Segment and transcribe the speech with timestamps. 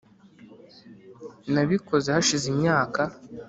[1.53, 3.01] nabikoze hashize imyaka.